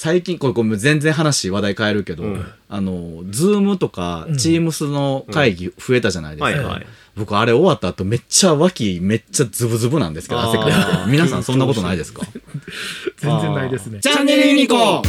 [0.00, 6.44] 最近、これ、これ全然話、話題変えるけど、うんあの、ズームとか、チームスの会議増えたじゃないですか。
[6.44, 6.86] はいはい。
[7.16, 10.72] 僕、あれ終わった後、めっちゃ脇、めっちゃズブズブなんですけど、汗かい
[11.04, 11.10] て。
[11.10, 12.22] 皆さんそんなことないですか？
[13.18, 13.98] 全然ないですね。
[13.98, 15.02] チャンネルユニコーン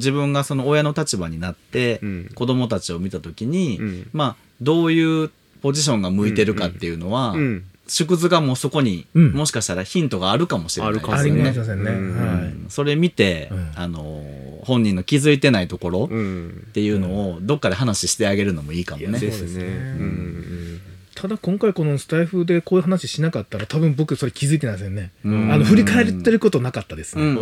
[0.00, 5.30] 自分がその親の立場になって、うん子供たちを見た時に、うんまあどういう
[5.62, 7.64] ポジションが向いてるかっていうのは、うん。
[7.86, 11.52] 縮図がもうそこに、うんもしかしたらヒントがあるかもしれないですよね。
[11.54, 11.90] かもね。
[11.90, 12.54] うんはい。
[12.68, 14.24] それ見て、うんあの
[14.62, 16.66] 本人の気づいてないところっうん。
[16.72, 19.18] ていうのをどっかで話してあげるのもいいかもね。
[19.18, 19.30] ですね。
[19.32, 20.59] そうですねうん。
[21.20, 25.10] ただ今回このスタイフでこういう話しなかったら多分僕それ気づいてないですよね。
[25.22, 25.52] うん。
[25.52, 27.18] あの振り返ってることなかったです。
[27.18, 27.34] ね。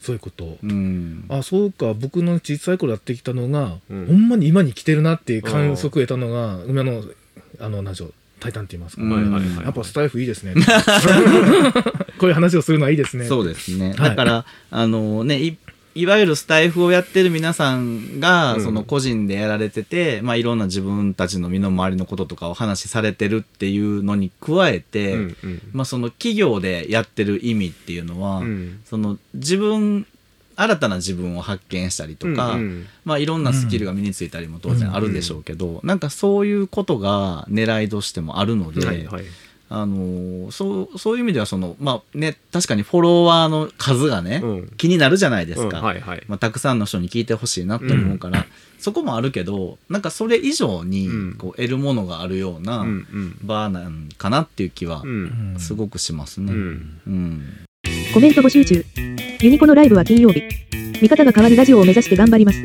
[0.00, 0.44] そういうこと。
[0.44, 0.58] を。
[0.62, 1.24] うん。
[1.28, 1.92] あそうか。
[1.94, 4.06] 僕の小さい頃やってきたのが、うん。
[4.06, 7.02] ほんまに今に来てるなっていう観測を得たのが今の
[7.58, 9.10] あの何でしょう「タイタン」って言いますか、うん。
[9.10, 9.64] はいはいはい。
[9.64, 10.54] やっぱスタイフいいですね。
[12.18, 13.24] こういう話をするのはいいですね。
[13.24, 13.94] そうですね。
[13.98, 14.10] はい。
[14.10, 15.56] だから、あのね、い
[15.98, 25.62] いわゆるスタイフをやってる皆さんが、うんその個人でやられてて、まあいろんな自分たちの身の回りのこととかを話しされてるっていうのに加えて、うんうん。
[25.72, 30.06] まあその企業でやってる意味っていうのは、うんその自分、
[30.54, 39.24] 新たな自分を発見したりとか、うんうんまあいろんなスキルが身についたりも当然あるでしょうけど、なんかそういうことが狙いとしてもあるので、はいはい。
[39.70, 45.78] あのーそう、そういう意味ではその、まあね、確かにフォロワーの数がね、うん気になるじゃないですか。
[45.78, 46.22] うんはいはい。
[46.28, 48.46] まあ、たくさんの人に聞いてほしいなと思うから、
[48.78, 53.36] そこもあるけど、なんかそれ以上にうんこう得るものがあるようなうんうん。
[53.42, 55.56] バーなんかなっていう気はうん。
[55.58, 56.52] すごくしますね。
[56.52, 56.72] ううん。
[57.10, 57.44] ん。
[58.14, 58.84] コメント募集中。
[59.40, 60.42] ユニコのライブは金曜日。
[61.02, 62.58] 見方が変わるラジオを目指して頑張ります。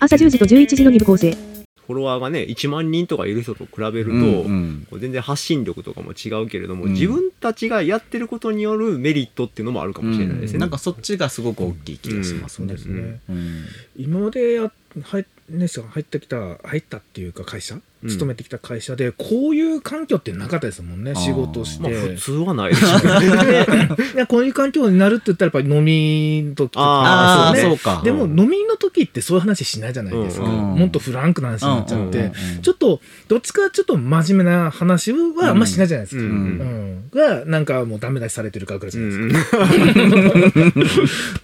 [0.00, 1.51] 朝10時と11時の2部構成。
[1.86, 5.00] フォロワーがね、1万人とかいる人と比べると、うんうん。
[5.00, 6.92] 全然発信力とかも違うけれども、うん。
[6.92, 10.58] 自分たちがやってることによるメリットっていうのもあるかもしれないですね。
[10.58, 12.68] なんかそっちがすごく大きい気がしますね。
[12.68, 12.78] そうで。
[12.78, 13.64] すね、うん。
[13.96, 17.76] 今までや入,、ね、入ってきた入ったっていうか会社？
[17.76, 18.08] うん。
[18.08, 24.26] 勤めてきた会社でこういう環境ってなかったですもんね仕事して、まあ普通はないですよね。
[24.26, 27.52] こういう環境になるって言ったらやっぱり飲みの時とか。
[27.54, 27.60] ね。
[27.60, 28.02] そうか。
[28.04, 37.10] でも飲みの時ってそういう話しないじゃないですか、うんもっとフランクな話になっちゃって、うんうんうんちょっとどっちかちょっと真面目な話はあんましないじゃないですか、ううんん。
[37.12, 39.58] がなんかもうダメ出しされてるかぐらいじゃないですか、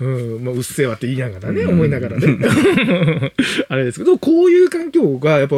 [0.00, 0.06] う
[0.38, 3.32] ん、 まあ、うっせえわって言いながらね、うん思いながらね。
[3.68, 5.56] あれですけど、こういう環境がやっぱ、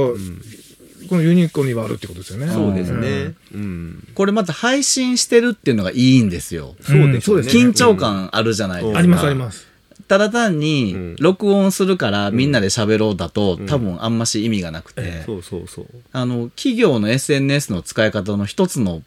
[1.09, 2.53] このユニコにはあるってことですよね。
[2.53, 3.35] そうですね。
[3.53, 4.09] うん。
[4.15, 6.77] これまた配信してるっていうのがいいんですよ。
[6.89, 7.21] うん。
[7.21, 7.65] そうですね。
[7.65, 8.99] 緊張感あるじゃないですか。
[8.99, 9.67] ありますあります。
[10.07, 10.59] ただ単うん。
[10.61, 13.67] に録音するからみんなで喋ろうだと、うん。
[13.67, 15.87] 多分あんまし意味がなくて、そうそうそう。
[16.13, 19.03] あの企業の SNS の使い方の一つの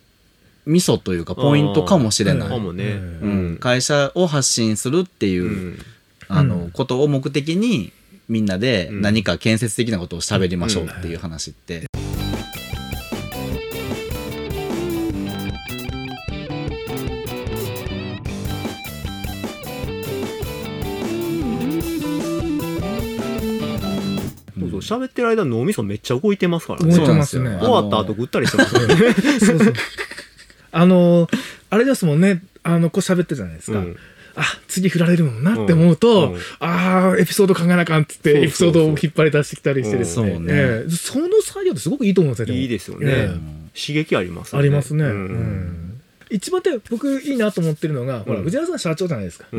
[0.66, 5.80] ミソというかポイントかもしれない、会社を発信するっていう、うん。
[6.28, 7.94] あのことを目的に
[8.34, 9.02] みんなでうん。
[9.02, 11.86] 何か建設的なことを喋りましょうっていう話って、
[24.60, 26.96] そうそう喋ってる間脳みそめっちゃ動いてますから動ね。
[26.96, 27.46] いてますね。
[27.46, 27.72] そうなんですよ。
[27.72, 28.96] 終わった後ぐったりしてますよね。
[29.40, 29.74] そうそう。
[30.72, 31.28] あの、
[31.70, 33.78] あれですもんね、あの、こう喋ってるじゃないですか。
[33.78, 33.96] うん
[34.36, 36.34] あ、次振られるもんなって思うと、うん。
[36.34, 40.30] うんああ、エピソード考えなあかんっつって、エピソードを引っ張り出してきたりしてですね。
[40.30, 40.36] うん。
[40.38, 40.54] そうね。
[40.54, 40.90] ええ。
[40.90, 42.54] その作業ってすごくいいと思うんですよ。
[42.56, 42.60] も。
[42.62, 43.06] いいですよね。
[43.08, 43.64] ええ。
[43.80, 45.04] 刺激ありますよありますね。
[45.04, 45.83] ううんん
[46.34, 49.46] 一番で僕いいなと思ってるのが、ほら、うん藤原さん社長じゃないですか。
[49.52, 49.58] ほ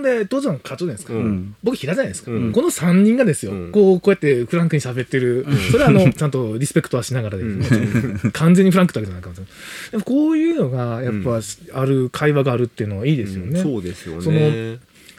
[0.00, 1.14] んで、当時の課長じゃないですか。
[1.14, 2.30] うん僕平じゃないですか。
[2.30, 5.46] うんこの3人がですよ、うんこう、こうやってフランクに喋ってる。
[5.70, 8.30] それはあの、 ちゃんとリスペクトはしながらですね。
[8.32, 9.52] 完全にフランクだけじゃないかもしれない。
[9.92, 11.40] でもこういうのが、やっぱ、
[11.80, 13.62] ある、会話があるっていうのはいいですよね。
[13.62, 14.78] そうですよそね。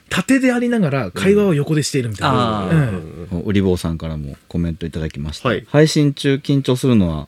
[0.09, 2.67] 縦でありながら、会話を横でしているみたいな。
[2.67, 2.91] あえ
[3.33, 7.27] えうり坊さんからもコメントいただきました、はい配信中緊張するのは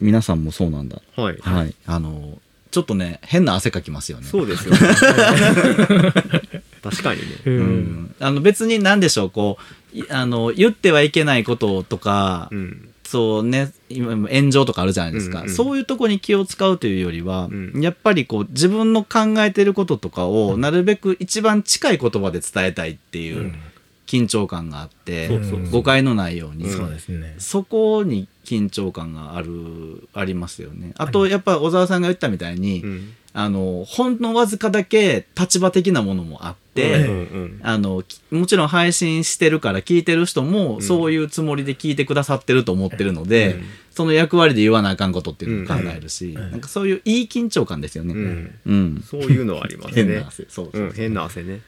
[0.00, 1.38] 皆さんもそうなんだはい。
[1.40, 2.38] はいあの
[2.70, 4.26] ちょっとね変な汗かきますよね。
[4.26, 4.80] そうですよね。
[6.82, 7.26] 確かにね。
[7.46, 7.66] ううん。
[8.04, 9.58] ん、あの別に何でしょうこ
[9.94, 12.86] ういあの言ってはいけないこととか、うん。
[13.04, 17.80] そうね今炎上とかあるじゃないですか、うんうんそういうとこに気を使うというよりは、うん。
[17.82, 23.52] やっぱりこう自分の考えてることとかをなるべく一番近い言葉で伝えたいっていう
[24.10, 25.28] 緊張感があって、
[25.70, 27.00] 誤解のないように、うん
[27.38, 30.92] そこに緊張感があるありますよね。
[30.96, 33.14] あとやっぱ小沢さんが言ったみたいに、うん。
[33.32, 37.60] あのほんのわずかだけ立場的なものもあっって、ええうんうん。
[37.62, 40.82] あのきもちろん配信してるから聞いてる人もん。
[40.82, 43.64] そういうつもりで聞いてくださってると思ってるので、うん。
[43.90, 46.34] その役割で言わなあかんことっていうのを考えるし、ん。
[46.34, 48.14] なんかそういういい緊張感ですよね。
[48.14, 48.54] うん。
[48.64, 49.04] うん。
[49.04, 50.04] そういうのはありますね。
[50.04, 50.46] 変な汗。
[50.48, 50.82] そうそう。
[50.82, 50.92] うん。
[50.92, 51.60] 変な汗ね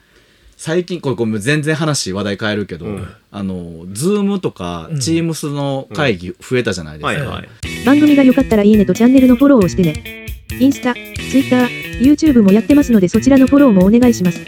[0.65, 3.09] 最近これこれ全然話話題変えるけど、うん。
[3.33, 4.97] あの Zoom とかうん。
[4.99, 7.49] Teams の会議増えたじゃないですか、はいはい。
[7.85, 10.29] 番組が良かったらいいねとチャンネルのフォローをしてね。
[10.61, 11.05] インスタ、ツイ
[11.41, 14.39] ッター、YouTube もやってますのでそちらのフォローもお願いします。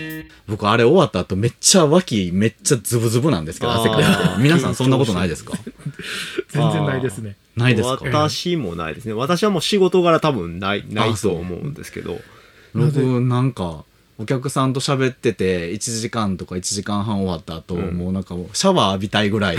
[0.47, 5.55] 僕あれ終わった後めっちゃ脇めっちゃズブズブなんですけど汗かいて皆さんそんなことないですか？
[6.51, 7.35] 全然ないですね。
[7.57, 8.05] ないですか？
[8.05, 9.15] 私もないですね。
[9.15, 12.21] 私はもう仕事柄多分ないないとそう思うんですけど。
[12.73, 13.85] 僕なんか
[14.17, 17.97] お客さんと喋ってて1時間とか1時間半終わった後、うん。
[17.97, 19.57] もうなんかシャワー浴びたいぐらい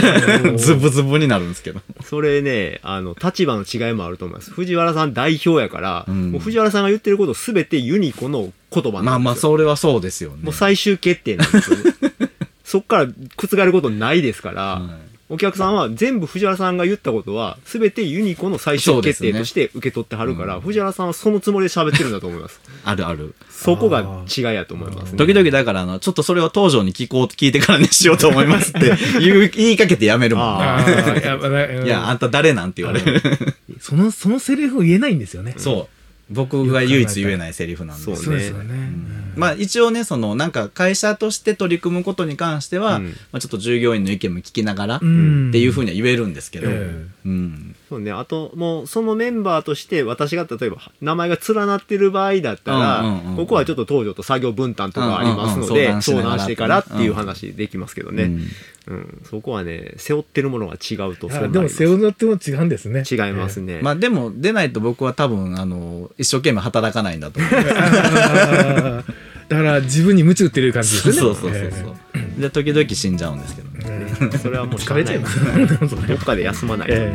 [0.56, 1.80] ズブズブになるんですけど。
[2.04, 4.50] それねあの立場の違いもあると思います。
[4.50, 6.32] 藤原さん代表やから、うん。
[6.32, 9.02] もう藤原さんが言ってること全てユニコの言葉なんですよ。
[9.02, 10.36] まあまあそれはそうですよね。
[10.42, 11.76] もう最終決定なんですよ。
[11.76, 11.82] ね
[12.64, 20.60] そっから覆ることないですから、はいお客さんは全部藤原さんが言ったことは全てユニコの最終決定として受け取ってはるから、うん。
[20.62, 22.60] 藤原さんはそのつもりで喋ってるんだと思います。
[22.84, 23.34] あるある。
[23.50, 25.18] そこが違いやと思いますね。
[25.18, 30.58] 時々だからあのちょっとそれを東條に聞こう聞いてからにしようと思いますって 言う言いかけてやめるもん。
[30.58, 31.86] ねうん。
[31.86, 33.20] いやあんた誰なんて言われる。
[33.80, 35.54] その、そのセリフを言えないんですよね。
[35.56, 35.98] そう。
[36.30, 38.92] 僕が唯一言えないセリフなんですそうそうですよね。
[39.36, 43.04] まあ一応ね、そのなんか会社として取り組むことに関しては、うん。
[43.32, 45.50] まあちょっと従業員の意見も聞きながら、っん。
[45.52, 47.76] ていうふうには言えるんですけど、えうん。
[47.88, 56.02] そうね、あともうそのメンバーとして私が例えば名前が連なってる場合だったら、うんうんうんここはちょっと東條と作業分担とかありますので、うんうんうん。
[56.02, 58.48] 相談してからっていう話できますけどね、うん
[58.88, 59.22] うん。
[59.24, 63.04] そこはね背負ってるものが違うといそでも背負っても違うんですね。
[63.08, 67.52] 違いますね、まあでも出ないと僕は多分、あの、一生懸命働かないんだと思う。
[67.52, 71.34] あ ーだから自分に夢中ってる感じですそう。
[71.34, 71.96] そうそうそう。
[72.40, 73.84] で、時々死んじゃうんですけどね。
[73.86, 74.38] ええ。
[74.38, 75.18] それはもう疲れちゃい。
[75.18, 75.64] ますしゃあな。
[75.64, 76.88] いそれどっかで休まない。
[76.88, 77.06] と、え。
[77.06, 77.14] うん。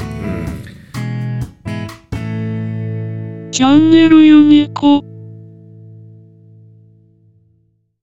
[3.52, 5.04] チャンネルユニコ